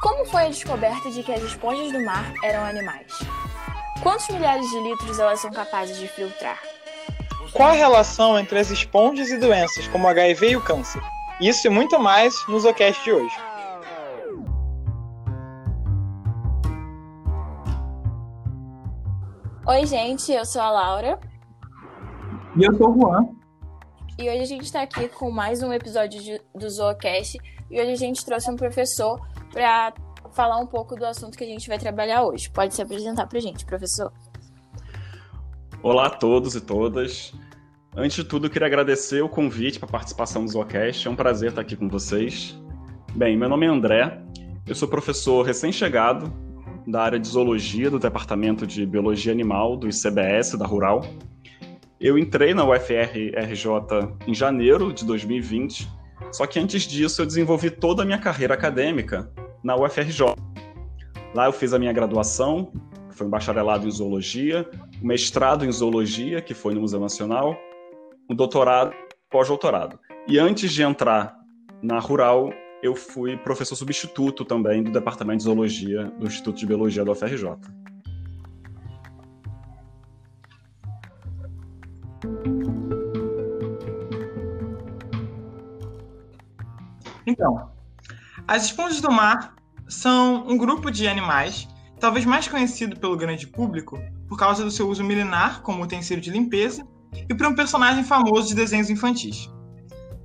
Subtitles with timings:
[0.00, 3.12] Como foi a descoberta de que as esponjas do mar eram animais?
[4.00, 6.60] Quantos milhares de litros elas são capazes de filtrar?
[7.52, 11.02] Qual a relação entre as esponjas e doenças como HIV e o câncer?
[11.40, 13.36] Isso e muito mais no Zocast de hoje.
[19.66, 21.18] Oi, gente, eu sou a Laura.
[22.56, 23.28] E eu sou o Juan.
[24.16, 27.36] E hoje a gente está aqui com mais um episódio de, do Zoocast.
[27.68, 29.92] E hoje a gente trouxe um professor para
[30.32, 32.50] falar um pouco do assunto que a gente vai trabalhar hoje.
[32.50, 34.12] Pode se apresentar para a gente, professor.
[35.82, 37.32] Olá a todos e todas.
[37.96, 41.06] Antes de tudo, queria agradecer o convite para a participação do Zoocast.
[41.06, 42.58] É um prazer estar aqui com vocês.
[43.14, 44.22] Bem, meu nome é André,
[44.66, 46.32] eu sou professor recém-chegado
[46.86, 51.04] da área de zoologia do Departamento de Biologia Animal do ICBS da Rural.
[51.98, 55.88] Eu entrei na UFR-RJ em janeiro de 2020,
[56.30, 59.32] só que antes disso eu desenvolvi toda a minha carreira acadêmica
[59.68, 60.34] na UFRJ.
[61.34, 62.72] Lá eu fiz a minha graduação,
[63.10, 64.66] que foi um bacharelado em zoologia,
[65.02, 67.54] um mestrado em zoologia, que foi no Museu Nacional,
[68.30, 68.94] um doutorado,
[69.30, 70.00] pós-doutorado.
[70.26, 71.36] E antes de entrar
[71.82, 72.50] na Rural,
[72.82, 77.58] eu fui professor substituto também do Departamento de Zoologia do Instituto de Biologia da UFRJ.
[87.26, 87.70] Então,
[88.46, 89.57] as esponjas do mar
[89.88, 91.66] são um grupo de animais,
[91.98, 96.30] talvez mais conhecido pelo grande público por causa do seu uso milenar como utensílio de
[96.30, 96.86] limpeza
[97.28, 99.50] e por um personagem famoso de desenhos infantis.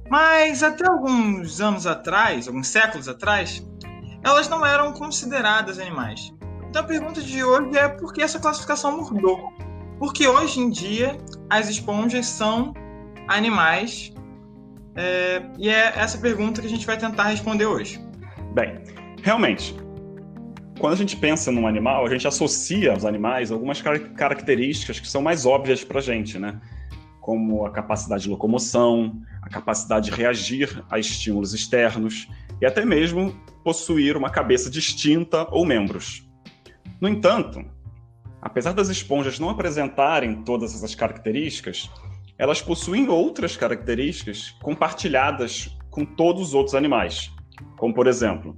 [0.09, 3.65] Mas até alguns anos atrás, alguns séculos atrás,
[4.23, 6.33] elas não eram consideradas animais.
[6.69, 9.53] Então a pergunta de hoje é por que essa classificação mudou?
[9.97, 11.17] Porque hoje em dia
[11.49, 12.73] as esponjas são
[13.27, 14.11] animais
[14.95, 18.03] é, e é essa pergunta que a gente vai tentar responder hoje.
[18.53, 18.83] Bem,
[19.23, 19.73] realmente,
[20.77, 25.07] quando a gente pensa num animal, a gente associa aos animais algumas car características que
[25.07, 26.59] são mais óbvias para a gente, né?
[27.21, 32.27] Como a capacidade de locomoção, a capacidade de reagir a estímulos externos
[32.61, 33.33] e até mesmo
[33.63, 36.27] possuir uma cabeça distinta ou membros.
[36.99, 37.63] No entanto,
[38.41, 41.89] apesar das esponjas não apresentarem todas essas características,
[42.37, 47.31] elas possuem outras características compartilhadas com todos os outros animais,
[47.77, 48.53] como por exemplo,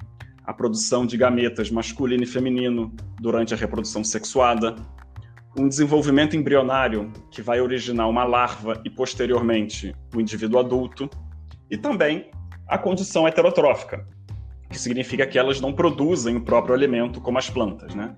[0.45, 4.75] a produção de gametas masculino e feminino durante a reprodução sexuada,
[5.57, 11.09] um desenvolvimento embrionário que vai originar uma larva e posteriormente o indivíduo adulto,
[11.72, 12.29] e também
[12.67, 14.05] a condição heterotrófica,
[14.69, 18.16] que significa que elas não produzem o próprio alimento como as plantas, né?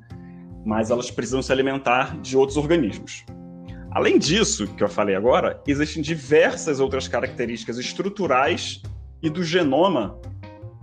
[0.65, 3.23] Mas elas precisam se alimentar de outros organismos.
[3.91, 8.81] Além disso, que eu falei agora, existem diversas outras características estruturais
[9.21, 10.19] e do genoma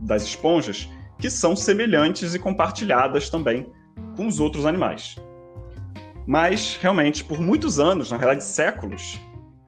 [0.01, 0.89] das esponjas
[1.19, 3.67] que são semelhantes e compartilhadas também
[4.17, 5.17] com os outros animais.
[6.27, 9.21] Mas, realmente, por muitos anos, na verdade séculos,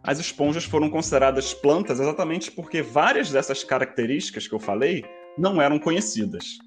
[0.03, 5.05] as esponjas foram consideradas plantas exatamente porque várias dessas características que eu falei
[5.37, 6.59] não eram conhecidas.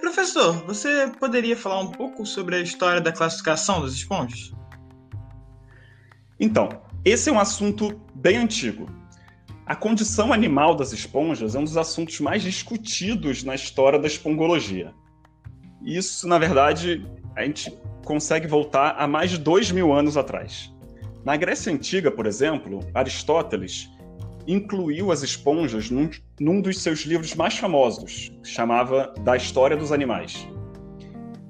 [0.00, 4.52] Professor, você poderia falar um pouco sobre a história da classificação das esponjas?
[6.38, 6.68] Então,
[7.04, 8.86] esse é um assunto bem antigo.
[9.64, 14.92] A condição animal das esponjas é um dos assuntos mais discutidos na história da espongologia.
[15.80, 17.06] Isso, na verdade,
[17.36, 17.72] a gente
[18.04, 20.72] consegue voltar a mais de dois mil anos atrás.
[21.24, 23.88] Na Grécia Antiga, por exemplo, Aristóteles
[24.48, 29.92] incluiu as esponjas num, num dos seus livros mais famosos, que chamava Da História dos
[29.92, 30.44] Animais.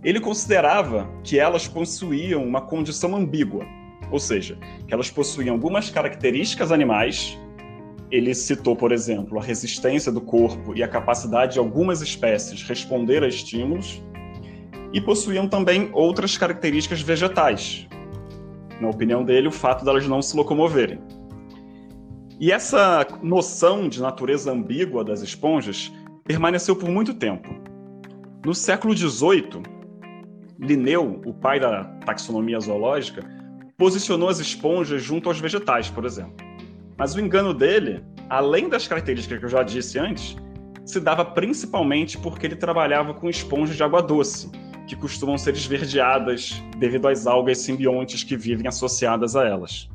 [0.04, 3.64] Ele considerava que elas possuíam uma condição ambígua,
[4.10, 7.38] ou seja, que elas possuíam algumas características animais.
[8.12, 13.24] Ele citou, por exemplo, a resistência do corpo e a capacidade de algumas espécies responder
[13.24, 14.02] a estímulos,
[14.92, 17.88] e possuíam também outras características vegetais.
[18.78, 20.98] Na opinião dele, o fato delas não se locomoverem.
[22.38, 25.90] E essa noção de natureza ambígua das esponjas
[26.24, 27.48] permaneceu por muito tempo.
[28.44, 29.62] No século XVIII,
[30.60, 33.24] Linneu, o pai da taxonomia zoológica,
[33.78, 36.51] posicionou as esponjas junto aos vegetais, por exemplo.
[37.02, 40.36] Mas o engano dele, além das características que eu já disse antes,
[40.86, 44.48] se dava principalmente porque ele trabalhava com esponjas de água doce,
[44.86, 49.88] que costumam ser esverdeadas devido às algas simbiontes que vivem associadas a elas.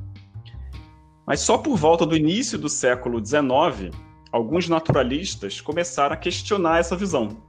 [1.26, 3.96] Mas só por volta do início do século XIX,
[4.30, 7.42] alguns naturalistas começaram a questionar essa visão.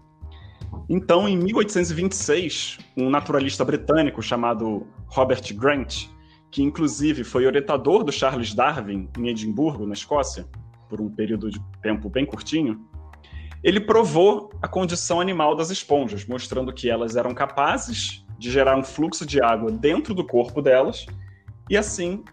[0.89, 6.07] Então, em 1826, um naturalista britânico chamado Robert Grant,
[6.51, 10.47] que inclusive foi orientador do Charles Darwin em Edimburgo, na Escócia,
[10.89, 12.81] por um período de tempo bem curtinho,
[13.63, 18.85] ele provou a condição animal das esponjas, mostrando que elas eram capazes de gerar um
[18.85, 21.07] fluxo de água dentro do corpo delas,
[21.69, 22.25] e assim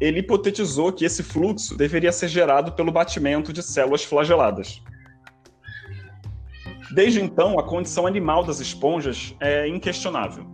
[0.00, 4.82] ele hipotetizou que esse fluxo deveria ser gerado pelo batimento de células flageladas.
[6.94, 10.46] Desde então, a condição animal das esponjas é inquestionável.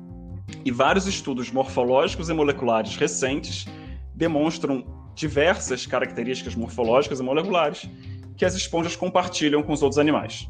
[0.65, 3.67] E vários estudos morfológicos e moleculares recentes
[4.15, 4.85] demonstram
[5.15, 7.89] diversas características morfológicas e moleculares
[8.37, 10.49] que as esponjas compartilham com os outros animais.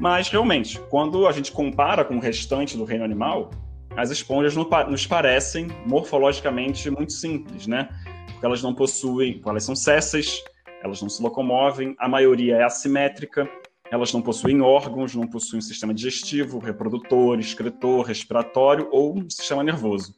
[0.00, 3.50] Mas, realmente, quando a gente compara com o restante do reino animal,
[3.96, 7.88] as esponjas nos parecem morfologicamente muito simples, né?
[8.26, 10.42] Porque elas não possuem, elas são césseis,
[10.82, 13.48] elas não se locomovem, a maioria é assimétrica,
[13.90, 20.14] elas não possuem órgãos, não possuem sistema digestivo, reprodutor, excretor, respiratório ou sistema nervoso.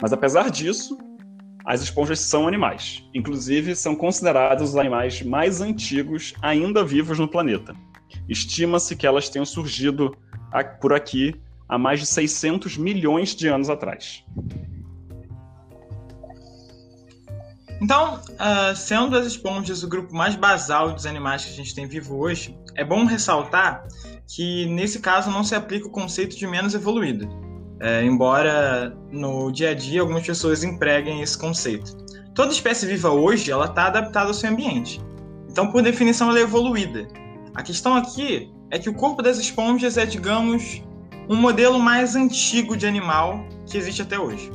[0.00, 0.96] Mas apesar disso,
[1.64, 3.04] as esponjas são animais.
[3.12, 7.74] Inclusive, são considerados os animais mais antigos ainda vivos no planeta.
[8.28, 10.16] Estima-se que elas tenham surgido
[10.80, 11.34] por aqui
[11.68, 14.24] há mais de 600 milhões de anos atrás.
[17.80, 21.86] Então, uh, sendo as esponjas o grupo mais basal dos animais que a gente tem
[21.86, 23.86] vivo hoje, é bom ressaltar
[24.26, 27.28] que nesse caso não se aplica o conceito de menos evoluído,
[27.80, 31.96] é, embora no dia a dia algumas pessoas empreguem esse conceito.
[32.34, 35.00] Toda espécie viva hoje ela está adaptada ao seu ambiente,
[35.48, 37.08] então por definição ela é evoluída.
[37.54, 40.82] A questão aqui é que o corpo das esponjas é, digamos,
[41.28, 44.50] um modelo mais antigo de animal que existe até hoje.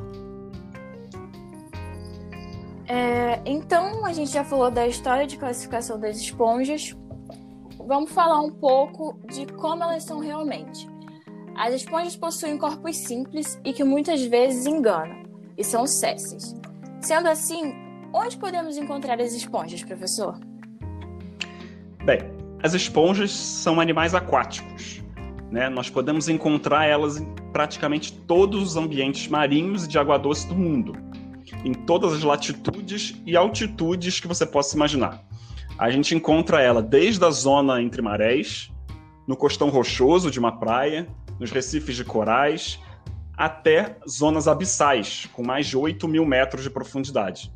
[2.87, 6.95] É, então, a gente já falou da história de classificação das esponjas.
[7.85, 10.87] Vamos falar um pouco de como elas são realmente.
[11.55, 15.23] As esponjas possuem corpos simples e que muitas vezes enganam,
[15.55, 16.55] e são césseis.
[16.99, 17.75] Sendo assim,
[18.11, 20.39] onde podemos encontrar as esponjas, professor?
[22.03, 22.19] Bem,
[22.63, 25.03] as esponjas são animais aquáticos.
[25.51, 25.69] Né?
[25.69, 30.55] Nós podemos encontrar elas em praticamente todos os ambientes marinhos e de água doce do
[30.55, 30.93] mundo
[31.63, 35.23] em todas as latitudes e altitudes que você possa imaginar.
[35.77, 38.71] A gente encontra ela desde a zona entre marés,
[39.27, 41.07] no costão rochoso de uma praia,
[41.39, 42.79] nos recifes de corais,
[43.37, 47.51] até zonas abissais, com mais de 8 mil metros de profundidade.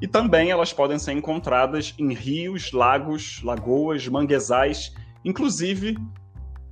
[0.00, 4.92] E também elas podem ser encontradas em rios, lagos, lagoas, manguezais,
[5.24, 5.96] inclusive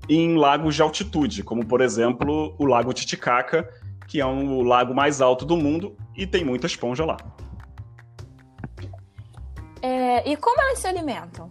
[0.09, 3.69] em lagos de altitude, como por exemplo o Lago Titicaca,
[4.09, 7.17] que é um, o lago mais alto do mundo e tem muita esponja lá.
[9.83, 11.51] É, e como elas se alimentam?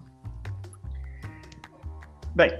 [2.36, 2.52] Bem,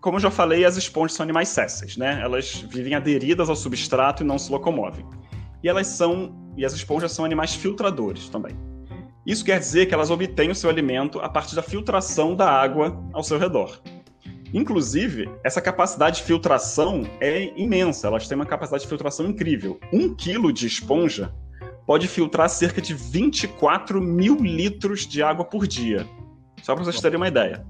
[0.00, 2.20] como eu já falei, as esponjas são animais césseis, né?
[2.22, 5.06] Elas vivem aderidas ao substrato e não se locomovem.
[5.62, 8.56] E elas são, e as esponjas são animais filtradores também.
[9.24, 13.00] Isso quer dizer que elas obtêm o seu alimento a partir da filtração da água
[13.12, 13.80] ao seu redor.
[14.52, 19.80] Inclusive, essa capacidade de filtração é imensa, elas têm uma capacidade de filtração incrível.
[19.92, 21.32] Um quilo de esponja
[21.86, 26.06] pode filtrar cerca de 24 mil litros de água por dia.
[26.62, 27.66] Só para vocês terem uma ideia.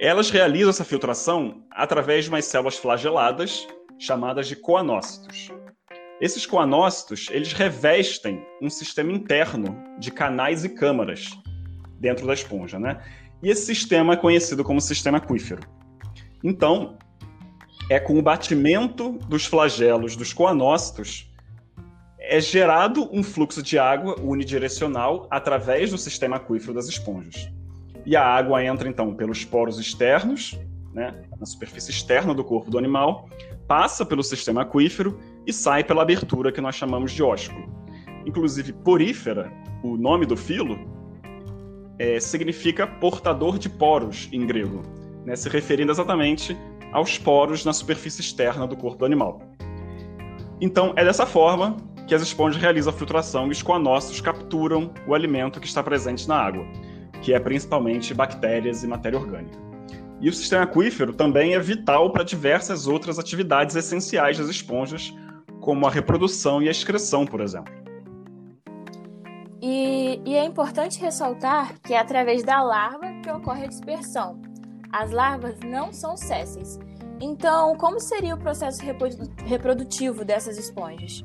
[0.00, 3.66] Elas realizam essa filtração através de umas células flageladas
[3.98, 5.50] chamadas de coanócitos.
[6.20, 11.30] Esses coanócitos, eles revestem um sistema interno de canais e câmaras
[12.00, 13.02] dentro da esponja, né?
[13.42, 15.62] E esse sistema é conhecido como sistema aquífero.
[16.42, 16.98] Então,
[17.88, 21.27] é com o batimento dos flagelos dos coanócitos
[22.30, 27.50] é gerado um fluxo de água unidirecional através do sistema aquífero das esponjas.
[28.04, 30.60] E a água entra então pelos poros externos,
[30.92, 33.30] né, na superfície externa do corpo do animal,
[33.66, 37.66] passa pelo sistema aquífero e sai pela abertura que nós chamamos de ósculo.
[38.26, 39.50] Inclusive, porífera,
[39.82, 40.78] o nome do filo,
[41.98, 44.82] é, significa portador de poros em grego,
[45.24, 46.54] né, se referindo exatamente
[46.92, 49.40] aos poros na superfície externa do corpo do animal.
[50.60, 51.76] Então, é dessa forma
[52.08, 56.26] que as esponjas realizam a filtração e os coanócitos capturam o alimento que está presente
[56.26, 56.66] na água,
[57.20, 59.58] que é principalmente bactérias e matéria orgânica.
[60.18, 65.14] E o sistema aquífero também é vital para diversas outras atividades essenciais das esponjas,
[65.60, 67.72] como a reprodução e a excreção, por exemplo.
[69.60, 74.40] E, e é importante ressaltar que é através da larva que ocorre a dispersão.
[74.90, 76.78] As larvas não são césseis.
[77.20, 78.80] Então, como seria o processo
[79.44, 81.22] reprodutivo dessas esponjas?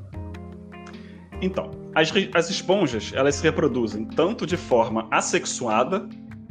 [1.44, 6.08] Então, as, as esponjas elas se reproduzem tanto de forma assexuada,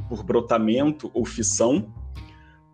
[0.07, 1.91] por brotamento ou fissão,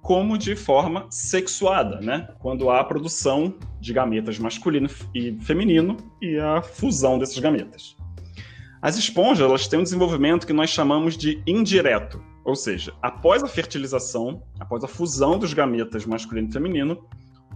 [0.02, 2.28] como de forma sexuada, né?
[2.40, 7.96] Quando há a produção de gametas masculino e feminino e a fusão desses gametas.
[8.82, 13.48] As esponjas elas têm um desenvolvimento que nós chamamos de indireto, Ou seja, após a
[13.48, 17.06] fertilização, após a fusão dos gametas masculino e feminino,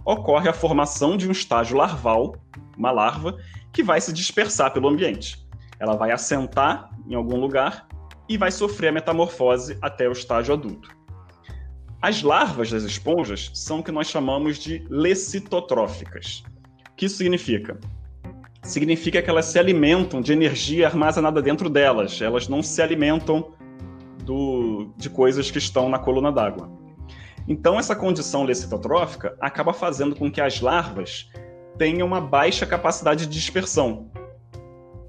[0.04, 2.36] ocorre a formação de um estágio larval,
[2.76, 3.36] uma larva,
[3.74, 5.44] que vai se dispersar pelo ambiente.
[5.80, 7.88] Ela vai assentar em algum lugar
[8.28, 10.88] e vai sofrer a metamorfose até o estágio adulto.
[12.00, 16.44] As larvas das esponjas são o que nós chamamos de lecitotróficas.
[16.90, 17.78] O que isso significa?
[18.62, 22.22] Significa que elas se alimentam de energia armazenada dentro delas.
[22.22, 23.52] Elas não se alimentam
[24.22, 26.70] do, de coisas que estão na coluna d'água.
[27.48, 31.28] Então, essa condição lecitotrófica acaba fazendo com que as larvas
[31.78, 34.10] tenham uma baixa capacidade de dispersão.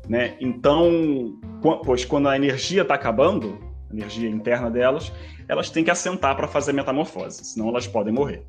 [0.07, 0.38] Né?
[0.39, 1.39] Então,
[1.84, 5.12] pois quando a energia está acabando, a energia interna delas,
[5.48, 8.45] elas têm que assentar para fazer metamorfose, senão elas podem morrer.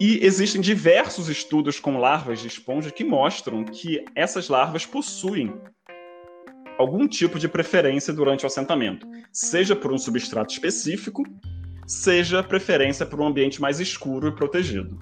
[0.00, 5.52] E existem diversos estudos com larvas de esponja que mostram que essas larvas possuem
[6.78, 11.24] algum tipo de preferência durante o assentamento, seja por um substrato específico,
[11.84, 14.96] seja preferência por um ambiente mais escuro e protegido.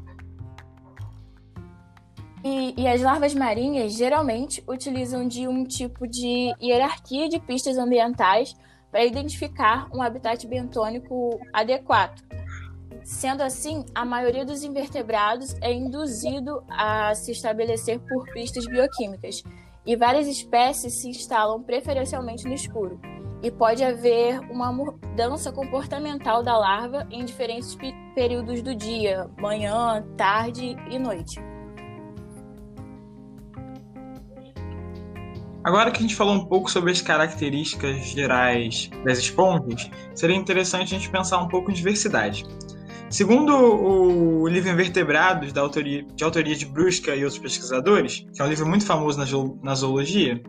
[2.47, 8.55] E, e, as larvas marinhas geralmente utilizam de um tipo de hierarquia de pistas ambientais
[8.89, 12.23] para identificar um habitat bentônico adequado.
[13.03, 19.43] Sendo assim, a maioria dos invertebrados é induzido a se estabelecer por pistas bioquímicas,
[19.85, 23.01] e várias espécies se instalam preferencialmente no escuro.
[23.43, 27.77] E pode haver uma mudança comportamental da larva em diferentes
[28.15, 31.41] períodos do dia, manhã, tarde e noite.
[35.67, 40.95] Agora que a gente falou um pouco sobre as características gerais das esponjas, seria interessante
[40.95, 42.45] a gente pensar um pouco em diversidade.
[43.11, 48.45] Segundo o livro Invertebrados, da autoria, de autoria de Brusca e outros pesquisadores, que é
[48.45, 49.19] um livro muito famoso
[49.61, 50.41] na, zoologia,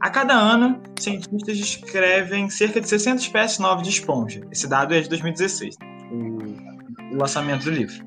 [0.00, 4.40] a cada ano, cientistas descrevem cerca de 60 espécies novas de esponja.
[4.50, 5.76] Esse dado é de 2016,
[6.10, 8.04] o, lançamento do livro.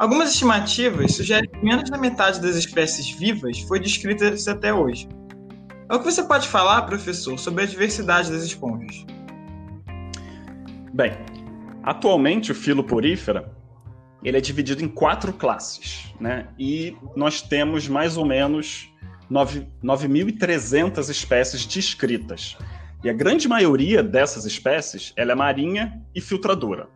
[0.00, 5.08] Algumas estimativas sugerem que menos da metade das espécies vivas foi descrita até hoje.
[5.92, 9.04] O que você pode falar, professor, sobre a diversidade das esponjas?
[10.94, 11.12] Bem,
[11.82, 13.52] Atualmente, o filo porífera
[14.22, 16.46] ele é dividido em quatro classes, né?
[16.56, 18.88] E nós temos mais ou menos
[19.28, 22.56] 9.300 espécies descritas.
[23.02, 26.88] E a grande maioria dessas espécies ela é marinha e filtradora.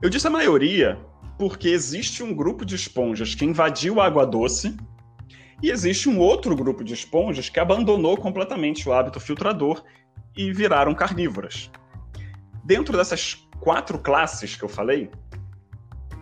[0.00, 0.98] Eu disse a maioria
[1.38, 4.74] porque existe um grupo de esponjas que invadiu a água doce
[5.62, 9.82] e existe um outro grupo de esponjas que abandonou completamente o hábito filtrador
[10.36, 11.70] e viraram carnívoras.
[12.64, 15.10] Dentro dessas quatro classes que eu falei,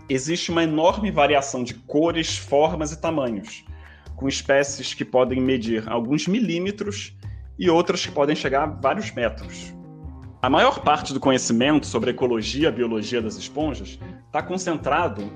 [0.09, 3.65] existe uma enorme variação de cores, formas e tamanhos,
[4.15, 7.15] com espécies que podem medir alguns milímetros
[7.59, 9.75] e outras que podem chegar a vários metros.
[10.41, 15.31] A maior parte do conhecimento sobre a ecologia e a biologia das esponjas está concentrado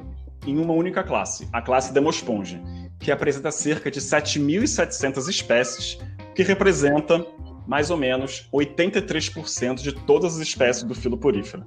[0.46, 2.62] em uma única classe, a classe Demosponge,
[3.00, 5.98] que apresenta cerca de 7.700 espécies,
[6.34, 7.26] que representa
[7.66, 11.66] mais ou menos 83% de todas as espécies do filo porífero.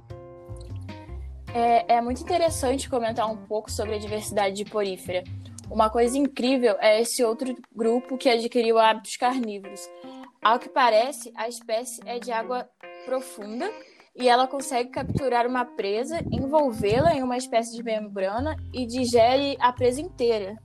[1.52, 5.22] É, é muito interessante comentar um pouco sobre a diversidade de porífera.
[5.70, 9.88] Uma coisa incrível é esse outro grupo que adquiriu hábitos carnívoros.
[10.42, 12.68] Ao que parece, a espécie é de água
[13.06, 13.70] profunda
[14.14, 19.72] e ela consegue capturar uma presa, envolvê-la em uma espécie de membrana e digere a
[19.72, 20.56] presa inteira.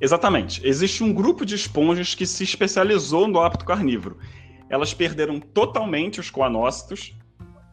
[0.00, 0.66] Exatamente.
[0.66, 4.18] Existe um grupo de esponjas que se especializou no hábito carnívoro.
[4.68, 7.16] Elas perderam totalmente os coanócitos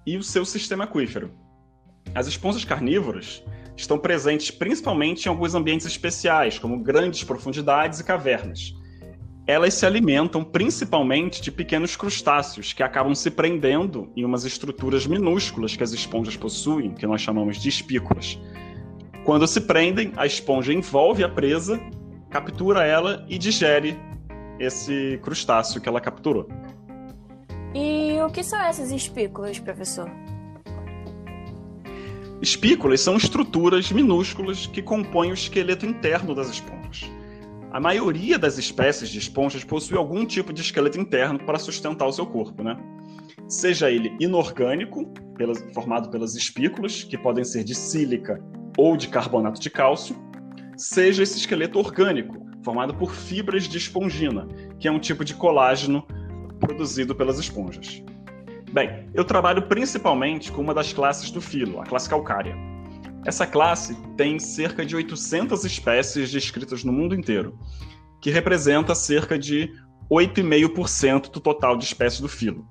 [0.06, 1.32] e o seu sistema aquífero.
[2.14, 3.44] As esponjas carnívoras
[3.76, 8.76] estão presentes principalmente em alguns ambientes especiais, como grandes profundidades e cavernas.
[9.48, 15.76] Elas se alimentam principalmente de pequenos crustáceos que acabam se prendendo em umas estruturas minúsculas
[15.76, 18.40] que as esponjas possuem, que nós chamamos de espículas.
[19.26, 21.80] Quando se prendem, a esponja envolve a presa,
[22.32, 24.00] captura ela e digere
[24.58, 26.48] esse crustáceo que ela capturou.
[27.76, 30.10] E o que são essas espículas, professor?
[32.42, 37.10] Espículas são estruturas minúsculas que compõem o esqueleto interno das esponjas.
[37.72, 42.12] A maioria das espécies de esponjas possui algum tipo de esqueleto interno para sustentar o
[42.12, 42.78] seu corpo, né?
[43.48, 45.14] Seja ele inorgânico,
[45.74, 48.44] formado pelas espículas, que podem ser de sílica
[48.78, 50.16] ou de carbonato de cálcio,
[50.82, 54.48] seja esse esqueleto orgânico, formado por fibras de espongina,
[54.80, 56.04] que é um tipo de colágeno
[56.60, 58.04] produzido pelas esponjas.
[58.72, 62.56] Bem, eu trabalho principalmente com uma das classes do filo, a classe calcária.
[63.26, 67.60] Essa classe tem cerca de 800 espécies descritas no mundo inteiro,
[68.20, 69.70] que representa cerca de
[70.10, 72.68] 8,5% do total de espécies do filo.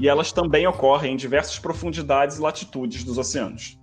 [0.00, 3.80] e elas também ocorrem em diversas profundidades e latitudes dos oceanos.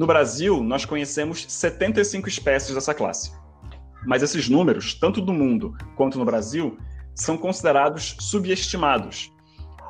[0.00, 3.32] No Brasil, nós conhecemos 75 espécies dessa classe.
[4.06, 6.78] Mas esses números, tanto do mundo quanto no Brasil,
[7.14, 9.30] são considerados subestimados,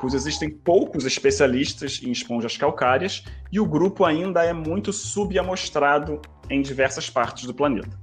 [0.01, 6.61] pois existem poucos especialistas em esponjas calcárias e o grupo ainda é muito subamostrado em
[6.61, 7.97] diversas partes do planeta.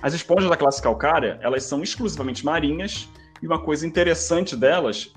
[0.00, 3.08] As esponjas da classe calcária, elas são exclusivamente marinhas
[3.42, 5.12] e uma coisa interessante delas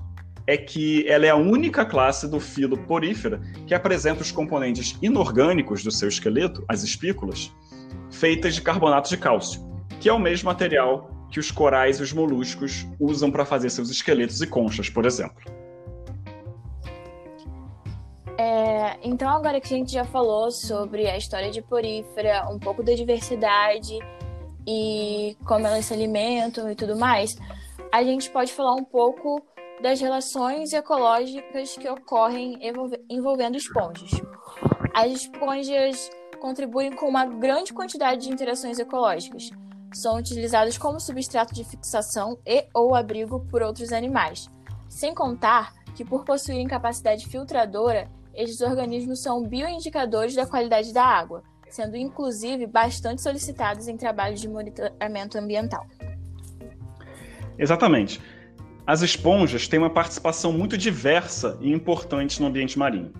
[0.49, 5.83] é que ela é a única classe do filo porífera que apresenta os componentes inorgânicos
[5.83, 7.51] do seu esqueleto, as espículas,
[8.09, 9.61] feitas de carbonato de cálcio,
[9.99, 13.91] que é o mesmo material que os corais e os moluscos usam para fazer seus
[13.91, 15.39] esqueletos e conchas, por exemplo.
[18.35, 22.81] É, então, agora que a gente já falou sobre a história de porífera, um pouco
[22.81, 23.99] da diversidade
[24.67, 27.37] e como elas se alimentam e tudo mais,
[27.91, 29.43] a gente pode falar um pouco
[29.81, 32.59] das relações ecológicas que ocorrem
[33.09, 34.11] envolvendo esponjas.
[34.93, 36.09] As esponjas
[36.39, 39.49] contribuem com uma grande quantidade de interações ecológicas.
[39.93, 44.49] São utilizadas como substrato de fixação e ou abrigo por outros animais.
[44.87, 51.43] Sem contar que, por possuírem capacidade filtradora, estes organismos são bioindicadores da qualidade da água,
[51.69, 55.85] sendo inclusive bastante solicitados em trabalhos de monitoramento ambiental.
[57.57, 58.21] Exatamente.
[58.89, 63.13] As esponjas têm uma participação muito diversa e importante no ambiente marinho.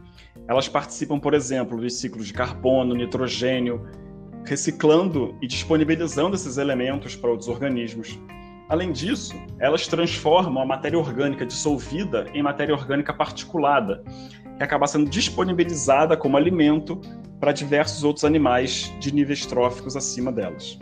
[0.48, 3.88] Elas participam, por exemplo, dos ciclos de carbono, nitrogênio,
[4.44, 8.20] reciclando e disponibilizando esses elementos para outros organismos.
[8.68, 14.04] Além disso, elas transformam a matéria orgânica dissolvida em matéria orgânica particulada,
[14.58, 17.00] que acaba sendo disponibilizada como alimento
[17.40, 20.80] para diversos outros animais de níveis tróficos acima delas.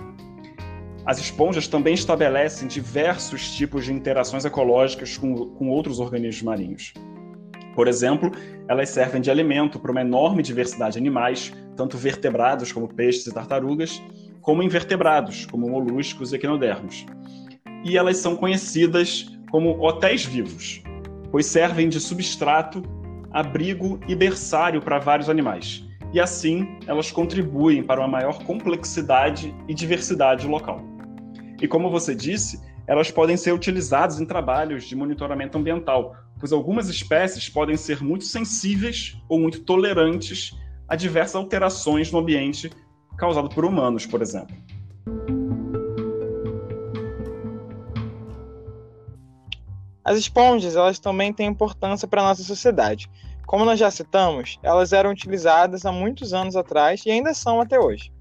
[1.08, 6.94] As esponjas também estabelecem diversos tipos de interações ecológicas com, com outros organismos marinhos.
[7.74, 8.30] Por exemplo,
[8.68, 13.34] elas servem de alimento para uma enorme diversidade de animais, tanto vertebrados como peixes e
[13.34, 14.04] tartarugas,
[14.42, 17.06] como invertebrados, como moluscos e equinodermos.
[17.86, 20.84] E elas são conhecidas como hotéis vivos,
[21.32, 22.84] pois servem de substrato,
[23.32, 25.88] abrigo e berçário para vários animais.
[26.12, 30.97] E assim, elas contribuem para uma maior complexidade e diversidade local.
[31.62, 36.88] E como você disse, elas podem ser utilizadas em trabalhos de monitoramento ambiental, pois algumas
[36.88, 40.56] espécies podem ser muito sensíveis ou muito tolerantes
[40.88, 42.72] a diversas alterações no ambiente
[43.17, 44.56] causado por humanos, por exemplo.
[50.06, 53.10] As esponjas, elas também têm importância para a nossa sociedade.
[53.46, 57.78] Como nós já citamos, elas eram utilizadas há muitos anos atrás e ainda são até
[57.78, 58.12] hoje.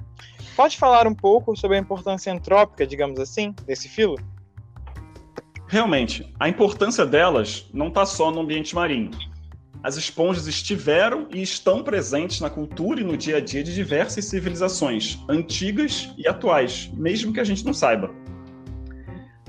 [0.57, 4.17] Pode falar um pouco sobre a importância antrópica, digamos assim, desse filo?
[5.69, 9.11] Realmente, a importância delas não está só no ambiente marinho.
[9.83, 14.25] As esponjas estiveram e estão presentes na cultura e no dia a dia de diversas
[14.25, 18.11] civilizações, antigas e atuais, mesmo que a gente não saiba.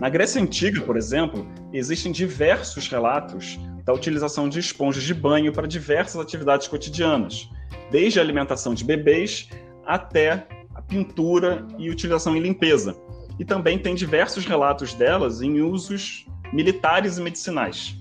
[0.01, 5.67] Na Grécia Antiga, por exemplo, existem diversos relatos da utilização de esponjas de banho para
[5.67, 7.49] diversas atividades cotidianas,
[7.89, 9.49] desde a alimentação de bebês
[9.85, 10.45] até
[10.87, 12.95] pintura e utilização em limpeza.
[13.39, 17.95] E também tem diversos relatos delas em usos militares e medicinais.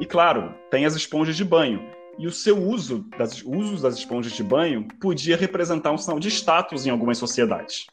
[0.00, 1.80] E claro, tem as esponjas de banho.
[2.18, 6.28] E o seu uso, das, usos das esponjas de banho, podia representar um sinal de
[6.28, 7.86] status em algumas sociedades.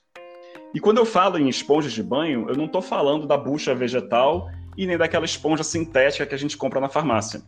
[0.74, 4.50] E quando eu falo em esponjas de banho, eu não estou falando da bucha vegetal
[4.78, 7.44] e nem daquela esponja sintética que a gente compra na farmácia.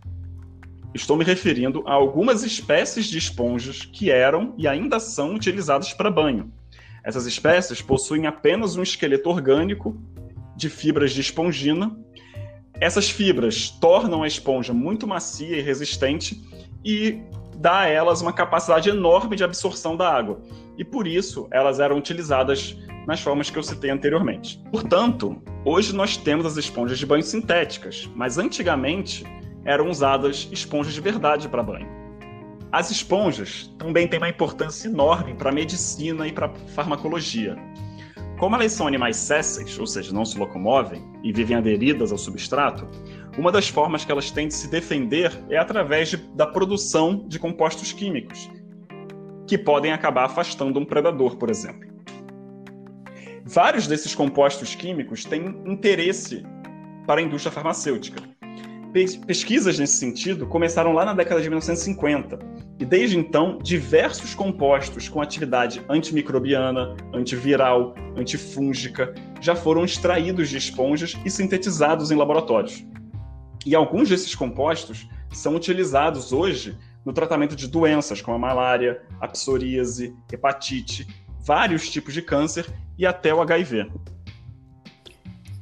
[0.93, 6.11] Estou me referindo a algumas espécies de esponjas que eram e ainda são utilizadas para
[6.11, 6.53] banho,
[7.05, 9.95] essas espécies possuem apenas um esqueleto orgânico
[10.57, 11.95] de fibras de espongina.
[12.81, 16.41] Essas fibras tornam a esponja muito macia e resistente
[16.83, 17.21] e
[17.57, 20.41] dá a elas uma capacidade enorme de absorção da água.
[20.79, 24.59] E por isso elas eram utilizadas nas formas que eu citei anteriormente.
[24.71, 29.23] Portanto, hoje nós temos as esponjas de banho sintéticas, mas antigamente
[29.63, 32.04] eram usadas esponjas de verdade para banho.
[32.75, 37.55] As esponjas também têm uma importância enorme para a medicina e para a farmacologia.
[38.37, 42.85] Como elas são animais sésseis, ou seja, não se locomovem e vivem aderidas ao substrato,
[43.37, 47.39] uma das formas que elas têm de se defender é através de, da produção de
[47.39, 48.51] compostos químicos,
[49.47, 51.89] que podem acabar afastando um predador, por exemplo.
[53.45, 56.43] Vários desses compostos químicos têm interesse
[57.07, 58.34] para a indústria farmacêutica.
[59.27, 62.39] Pesquisas nesse sentido começaram lá na década de 1950
[62.79, 71.17] e desde então diversos compostos com atividade antimicrobiana, antiviral, antifúngica já foram extraídos de esponjas
[71.25, 72.85] e sintetizados em laboratórios.
[73.65, 79.27] E alguns desses compostos são utilizados hoje no tratamento de doenças como a malária, a
[79.27, 81.05] psoríase, hepatite,
[81.45, 82.65] vários tipos de câncer
[82.97, 83.91] e até o HIV.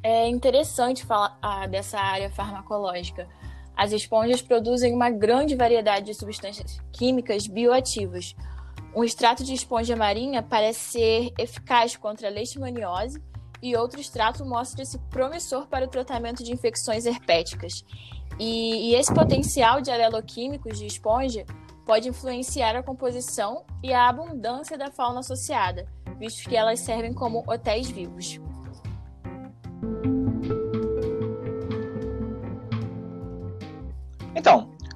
[0.04, 3.26] É interessante falar ah, dessa área farmacológica.
[3.74, 8.36] As esponjas produzem uma grande variedade de substâncias químicas bioativas.
[8.94, 13.24] Um extrato de esponja marinha parece ser eficaz contra a leishmaniose
[13.62, 17.86] e outro extrato mostra-se promissor para o tratamento de infecções herpéticas.
[18.38, 21.46] E, e esse potencial de aleloquímicos de esponja
[21.86, 25.88] pode influenciar a composição e a abundância da fauna associada,
[26.20, 28.40] visto que elas servem como hotéis vivos.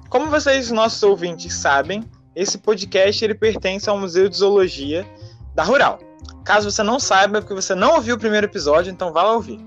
[0.08, 2.02] Como vocês, nossos ouvintes, sabem,
[2.34, 5.06] esse podcast ele pertence ao Museu de Zoologia
[5.54, 5.98] da Rural.
[6.44, 9.60] Caso você não saiba, porque você não ouviu o primeiro episódio, então vá lá ouvir.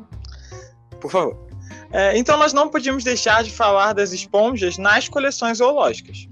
[1.00, 1.48] Por favor.
[1.92, 6.28] É, então nós não podíamos deixar de falar das esponjas nas coleções zoológicas.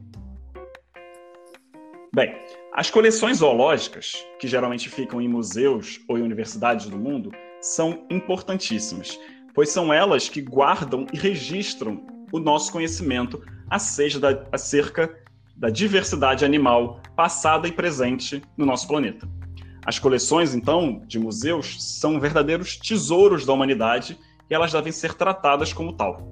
[2.14, 2.36] Bem,
[2.74, 9.20] as coleções zoológicas, que geralmente ficam em museus ou em universidades do mundo, são importantíssimas,
[9.54, 15.10] pois são elas que guardam e registram o nosso conhecimento acerca
[15.56, 19.28] da diversidade animal passada e presente no nosso planeta.
[19.86, 24.18] As coleções, então, de museus são verdadeiros tesouros da humanidade
[24.50, 26.32] e elas devem ser tratadas como tal.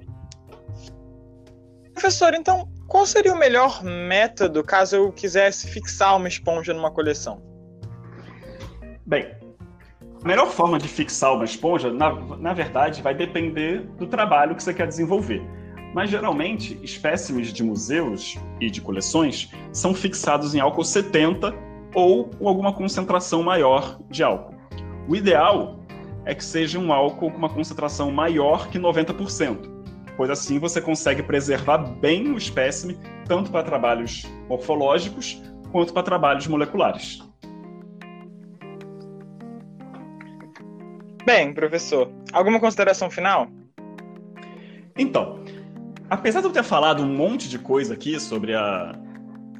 [1.92, 7.42] Professor, então, qual seria o melhor método caso eu quisesse fixar uma esponja numa coleção?
[9.04, 9.34] Bem,
[10.22, 14.62] a melhor forma de fixar uma esponja, na, na verdade, vai depender do trabalho que
[14.62, 15.42] você quer desenvolver.
[15.98, 21.52] Mas geralmente, espécimes de museus e de coleções são fixados em álcool 70
[21.92, 24.54] ou com alguma concentração maior de álcool.
[25.08, 25.80] O ideal
[26.24, 29.68] é que seja um álcool com uma concentração maior que 90%,
[30.16, 36.46] pois assim você consegue preservar bem o espécime tanto para trabalhos morfológicos quanto para trabalhos
[36.46, 37.28] moleculares.
[41.26, 43.48] Bem, professor, alguma consideração final?
[44.96, 45.38] Então,
[46.10, 48.98] apesar de eu ter falado um monte de coisa aqui sobre, a,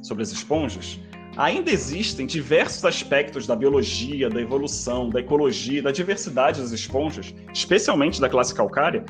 [0.02, 1.00] sobre as esponjas,
[1.36, 8.20] ainda existem diversos aspectos da biologia, da evolução, da ecologia, da diversidade das esponjas, especialmente
[8.20, 9.04] da classe calcária,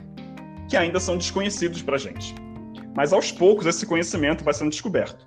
[0.68, 2.34] que ainda são desconhecidos para a gente.
[2.94, 5.26] Mas aos poucos esse conhecimento vai sendo descoberto.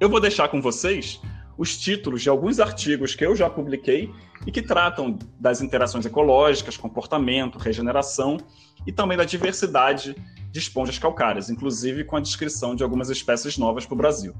[0.00, 1.20] Eu vou deixar com vocês
[1.56, 4.10] os títulos de alguns artigos que eu já publiquei
[4.46, 8.38] e que tratam das interações ecológicas, comportamento, regeneração
[8.86, 10.14] e também da diversidade
[10.50, 14.34] de esponjas calcárias, inclusive com a descrição de algumas espécies novas para o Brasil.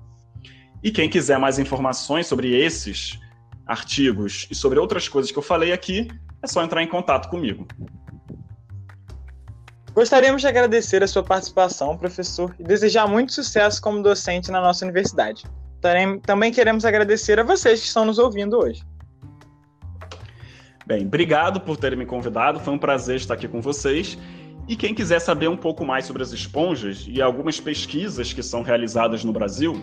[0.82, 3.18] E quem quiser mais informações sobre esses
[3.66, 6.08] artigos e sobre outras coisas que eu falei aqui,
[6.42, 7.66] é só entrar em contato comigo.
[9.92, 14.84] Gostaríamos de agradecer a sua participação, professor, e desejar muito sucesso como docente na nossa
[14.84, 15.44] universidade.
[16.24, 18.82] Também queremos agradecer a vocês que estão nos ouvindo hoje.
[20.86, 24.16] Bem, obrigado por terem me convidado, foi um prazer estar aqui com vocês.
[24.68, 28.60] E quem quiser saber um pouco mais sobre as esponjas e algumas pesquisas que são
[28.60, 29.82] realizadas no Brasil,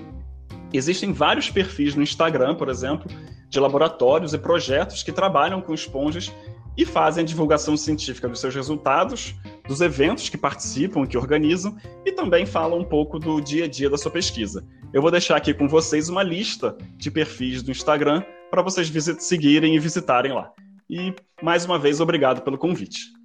[0.71, 3.10] existem vários perfis no Instagram, por exemplo,
[3.50, 6.32] de laboratórios e projetos que trabalham com esponjas
[6.78, 9.34] e fazem a divulgação científica dos seus resultados,
[9.67, 13.89] dos eventos que participam, que organizam e também falam um pouco do dia a dia
[13.89, 14.63] da sua pesquisa.
[14.93, 18.21] Eu vou deixar aqui com vocês uma lista de perfis do Instagram
[18.52, 20.52] para vocês seguirem e visitarem lá.
[20.88, 23.15] E mais uma vez, obrigado pelo convite.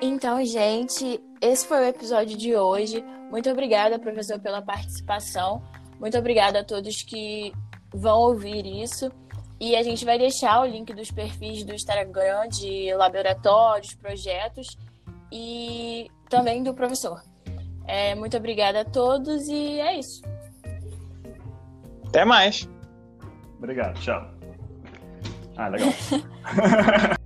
[0.00, 3.04] Então, gente, esse foi o episódio de hoje.
[3.30, 5.62] Muito obrigada, professor, pela participação.
[5.98, 7.52] Muito obrigada a todos que
[7.92, 9.10] vão ouvir isso.
[9.60, 14.78] E a gente vai deixar o link dos perfis do Instagram de laboratórios, projetos
[15.32, 17.20] e também do professor.
[17.84, 20.22] É, muito obrigada a todos e é isso.
[22.06, 22.68] Até mais.
[23.56, 24.30] Obrigado, tchau.
[25.56, 25.88] Ah, legal.